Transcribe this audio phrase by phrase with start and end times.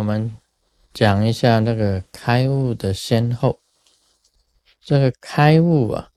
[0.00, 0.34] 我们
[0.94, 3.60] 讲一下那个开悟的先后。
[4.80, 6.08] 这个开悟啊，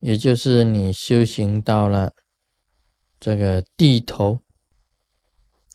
[0.00, 2.12] 也就是你修行到了
[3.20, 4.40] 这个地头，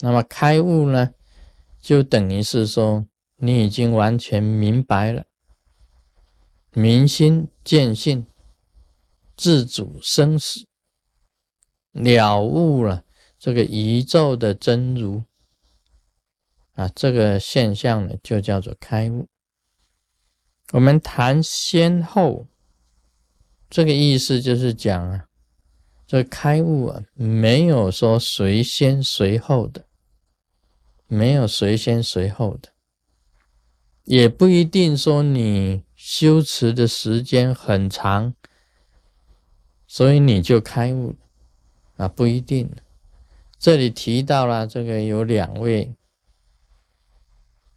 [0.01, 1.13] 那么开悟呢，
[1.79, 3.07] 就等于是说
[3.37, 5.23] 你已经完全明白了，
[6.71, 8.27] 明心见性，
[9.37, 10.67] 自主生死，
[11.93, 13.05] 了悟了
[13.39, 15.23] 这个宇宙的真如。
[16.79, 19.27] 啊，这个现象呢，就叫做开悟。
[20.71, 22.47] 我们谈先后，
[23.69, 25.25] 这个意思就是讲啊，
[26.07, 29.87] 这开悟啊，没有说谁先谁后的，
[31.07, 32.69] 没有谁先谁后的，
[34.05, 38.33] 也不一定说你修持的时间很长，
[39.85, 41.17] 所以你就开悟
[41.97, 42.71] 啊，不一定。
[43.57, 45.93] 这里提到了这个有两位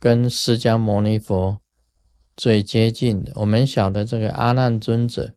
[0.02, 1.60] 跟释迦牟尼佛。
[2.34, 5.34] 最接近的，我们晓得这个阿难尊者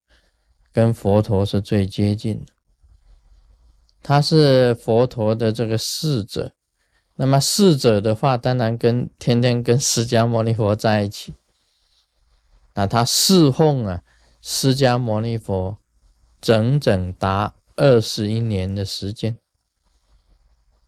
[0.73, 2.53] 跟佛陀是最接近的，
[4.02, 6.53] 他是佛陀的这个侍者。
[7.16, 11.35] 那么侍者的话，当然跟天天跟释迦牟尼佛在一起。
[12.73, 14.02] 那他侍奉啊，
[14.41, 15.77] 释迦牟尼佛
[16.41, 19.38] 整整达二十一年的时间。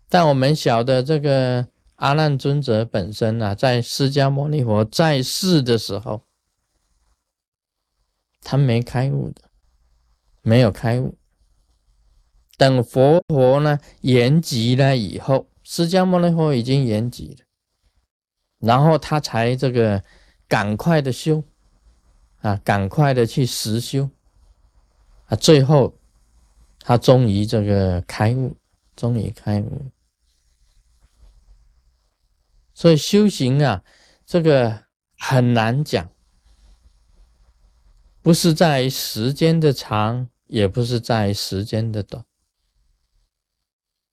[0.10, 1.68] 但我们晓得这个。
[1.98, 6.22] 阿难尊者本身啊，在释迦牟尼佛在世的时候，
[8.42, 9.50] 他没开悟的，
[10.42, 11.18] 没有开悟。
[12.56, 17.46] 等佛陀呢延吉了以后，释迦牟尼佛已经延吉了，
[18.60, 20.04] 然后他才这个
[20.48, 21.44] 赶快的修
[22.42, 24.08] 啊，赶快的去实修
[25.26, 25.96] 啊，最后
[26.80, 28.56] 他终于这个开悟，
[28.96, 29.92] 终于开悟。
[32.78, 33.84] 所以修行啊，
[34.24, 34.84] 这个
[35.18, 36.12] 很难讲，
[38.22, 42.24] 不是在时间的长，也不是在时间的短。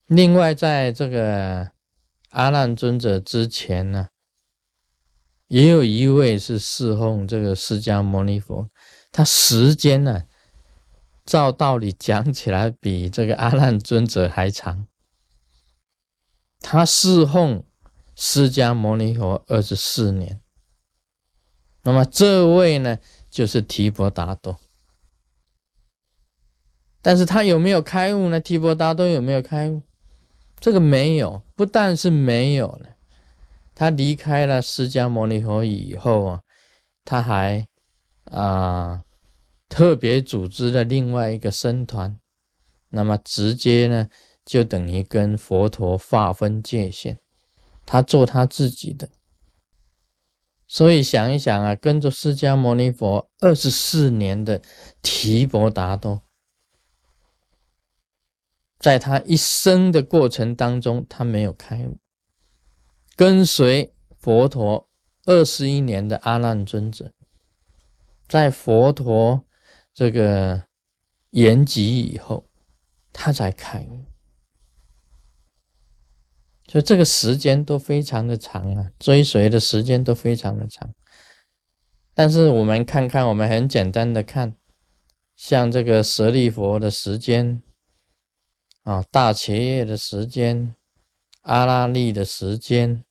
[0.06, 1.72] 另外，在这个
[2.30, 4.08] 阿难尊者之前呢，
[5.48, 8.70] 也有一位是侍奉这个释迦牟尼佛，
[9.12, 10.24] 他时间呢，
[11.26, 14.88] 照道理讲起来比这个阿难尊者还长，
[16.60, 17.62] 他侍奉。
[18.16, 20.40] 释迦牟尼佛二十四年，
[21.82, 22.98] 那么这位呢，
[23.28, 24.58] 就是提婆达多。
[27.02, 28.40] 但是他有没有开悟呢？
[28.40, 29.82] 提婆达多有没有开悟？
[30.58, 32.88] 这个没有，不但是没有呢，
[33.74, 36.42] 他离开了释迦牟尼佛以后啊，
[37.04, 37.66] 他还
[38.30, 39.04] 啊
[39.68, 42.18] 特别组织了另外一个僧团，
[42.88, 44.08] 那么直接呢，
[44.44, 47.18] 就等于跟佛陀划分界限。
[47.86, 49.08] 他做他自己的，
[50.66, 54.62] 所以想一想啊，跟着释迦牟尼佛二十四年的
[55.02, 56.22] 提婆达多，
[58.78, 61.98] 在他一生的过程当中，他没有开悟；
[63.14, 64.88] 跟随佛陀
[65.26, 67.12] 二十一年的阿难尊者，
[68.26, 69.44] 在佛陀
[69.92, 70.64] 这个
[71.30, 72.48] 延吉以后，
[73.12, 74.04] 他才开悟。
[76.66, 80.92] 所以这个时间都非常的长啊，追随的时间都非常的长。
[82.14, 84.56] 但是我们看看，我们很简单的看，
[85.36, 87.62] 像这个舍利佛的时间
[88.84, 90.74] 啊，大企业的时间，
[91.42, 93.04] 阿拉利的时间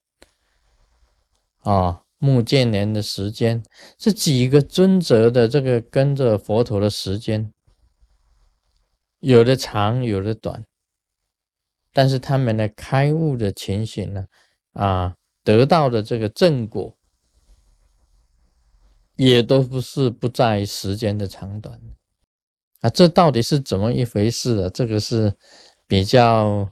[1.60, 3.64] 啊，目犍连的时间，
[3.98, 7.54] 这几个尊者的这个跟着佛陀的时间，
[9.20, 10.66] 有的长，有的短。
[11.96, 14.26] 但是他们的开悟的情形呢，
[14.74, 16.98] 啊，得到的这个正果，
[19.16, 21.80] 也都不是不在时间的长短，
[22.82, 24.70] 啊，这到底是怎么一回事啊？
[24.74, 25.32] 这个是
[25.86, 26.68] 比较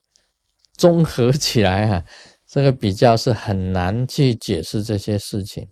[0.73, 2.03] 综合起来啊，
[2.47, 5.69] 这个比较是很难去解释这些事情。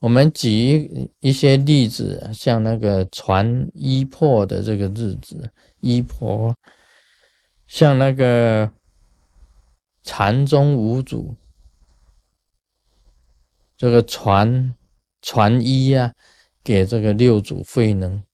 [0.00, 0.90] 我们举
[1.20, 5.48] 一些例子，像那个传衣破的这个日子，
[5.82, 6.52] 衣破，
[7.68, 8.68] 像那个。
[10.10, 11.36] 禅宗五祖，
[13.76, 14.74] 这个传
[15.20, 16.14] 传衣啊，
[16.64, 18.24] 给这个六祖慧能，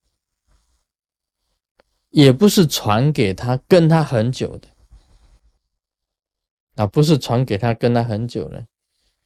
[2.11, 4.69] 也不是传给他跟他很久的，
[6.75, 8.65] 啊，不是传给他跟他很久的。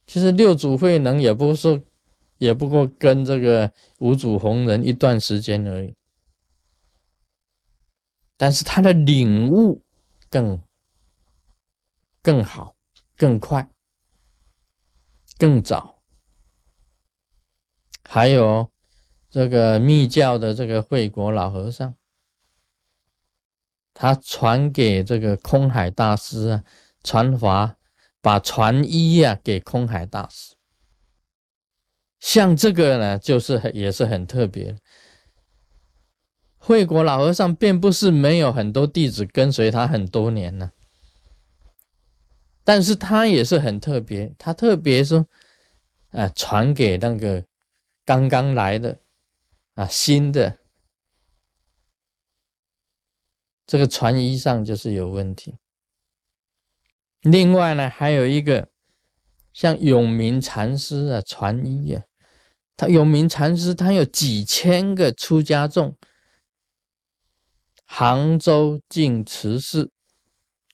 [0.08, 1.80] 其实六祖慧能也不是，
[2.38, 5.94] 也不过跟这个五祖弘忍一段时间而已，
[8.36, 9.80] 但是他的领悟
[10.28, 10.60] 更。
[12.22, 12.76] 更好，
[13.16, 13.70] 更快，
[15.38, 16.02] 更早。
[18.04, 18.70] 还有
[19.30, 21.94] 这个密教的这个惠国老和尚，
[23.94, 26.64] 他传给这个空海大师啊，
[27.04, 27.76] 传法，
[28.20, 30.54] 把传衣啊给空海大师。
[32.18, 34.76] 像这个呢，就是很也是很特别。
[36.58, 40.72] 惠国老和尚并不是没有很多弟子跟随他很多年呢，
[42.70, 45.26] 但是他也是很特别，他特别说，
[46.10, 47.44] 啊，传给那个
[48.04, 49.00] 刚刚来的
[49.74, 50.56] 啊新的，
[53.66, 55.56] 这个传衣上就是有问题。
[57.22, 58.68] 另外呢，还有一个
[59.52, 62.04] 像永明禅师啊传衣啊，
[62.76, 65.96] 他永明禅师他有几千个出家众。
[67.84, 69.90] 杭州净慈寺，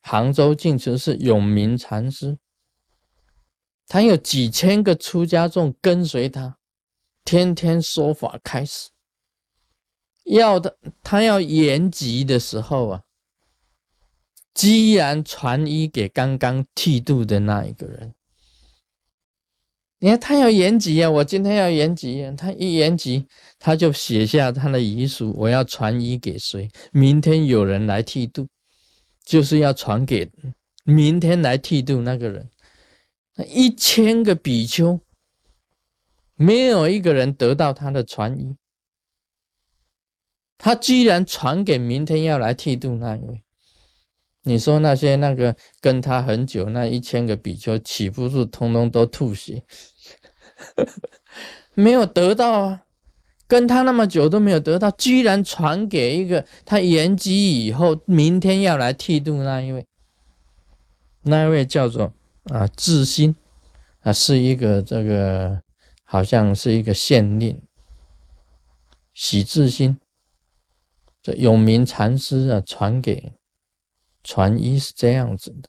[0.08, 2.38] 杭州净慈寺永明禅师，
[3.88, 6.58] 他有几千个出家众跟随他，
[7.24, 8.90] 天天说法开始。
[10.22, 13.02] 要的，他要延吉的时候啊，
[14.54, 18.14] 既然传衣给刚刚剃度的那一个人。
[19.98, 23.26] 你看他要延吉啊，我今天要延吉啊，他一延吉，
[23.58, 26.70] 他就写下他的遗书，我要传衣给谁？
[26.92, 28.46] 明天有人来剃度，
[29.26, 30.30] 就是要传给
[30.84, 32.48] 明天来剃度那个人。
[33.34, 35.00] 那一千个比丘，
[36.36, 38.56] 没有一个人得到他的传衣。
[40.56, 43.42] 他居然传给明天要来剃度那一位。
[44.42, 49.64] 你说那些那个跟他很久那一千个比丘，岂不是通通都吐血？
[51.74, 52.85] 没有得到啊，
[53.46, 59.86] 跟他那么久都没有得到，居然传给一个他延吉以后明天要来剃度那一位，
[61.22, 62.12] 那一位叫做
[62.44, 63.34] 啊智心
[64.00, 65.60] 啊，是一个这个
[66.04, 67.60] 好像是一个县令，
[69.14, 69.98] 喜智心，
[71.22, 73.32] 这永明禅师啊传给。
[74.28, 75.68] 传衣是这样子的，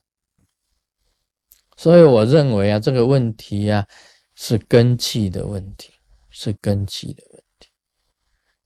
[1.76, 3.86] 所以我认为啊，这个问题啊
[4.34, 5.92] 是根气的问题，
[6.28, 7.22] 是根气的。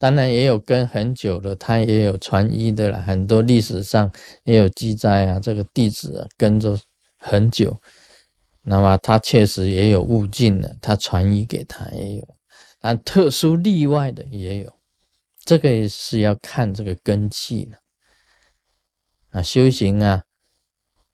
[0.02, 4.12] 当然也有跟很久的，他也有传衣的了，很多历史上
[4.43, 6.76] 也有记载啊，这个弟子啊跟着
[7.19, 7.81] 很久，
[8.62, 12.37] 那么他确实也有悟境的，他传衣给他也有，
[12.81, 14.72] 但特殊例外的也有，
[15.44, 17.78] 这个也是要看这个根气的。
[19.31, 20.25] 啊，修行啊，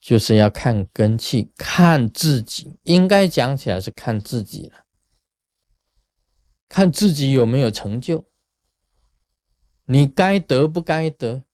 [0.00, 2.79] 就是要看根气，看自己。
[2.85, 4.87] 应该讲起来是看自己了，
[6.70, 8.25] 看自己有没有成就。
[9.90, 11.44] 你该得不该得？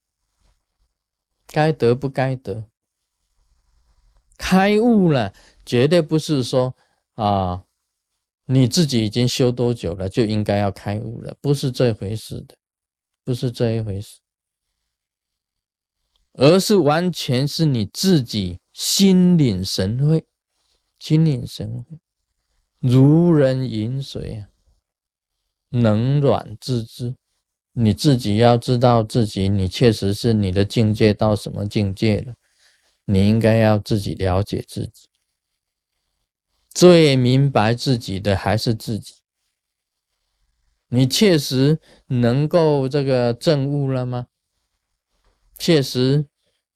[1.47, 2.69] 该得不该得？
[4.37, 5.33] 开悟了，
[5.65, 6.75] 绝对不是说
[7.15, 7.65] 啊，
[8.47, 12.57] 你自己已经修多久了就应该要开悟了，不是这回事的，
[13.23, 14.19] 不是这一回事。
[16.33, 20.27] 而是完全是你自己心领神会，
[20.99, 22.01] 心领神会，
[22.81, 24.49] 如人饮水啊，
[25.69, 27.15] 冷暖自知。
[27.77, 32.35] 你自己要知道自己，你确实是你的境界到什么境界了，
[33.05, 35.09] 你应该要自己了解自己。
[36.71, 39.15] 最明白自己的还是自己。
[40.89, 44.29] 你确实能够这个证悟了吗？
[45.59, 46.27] 确实，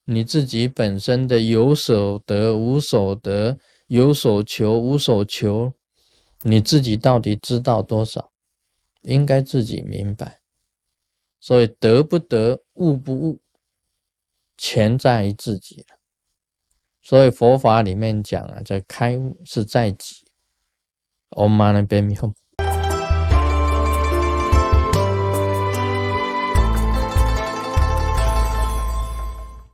[0.05, 3.57] 你自己本身的有所得无所得，
[3.87, 5.73] 有所求无所求，
[6.43, 8.33] 你自己到底知道多少？
[9.03, 10.38] 应该自己明白。
[11.41, 13.41] 所以得不得，悟不悟，
[14.57, 15.99] 全在于自己了。
[17.03, 20.27] 所以佛法里面讲啊，这开悟是在己。
[21.31, 22.35] Om Mani Padme Hum。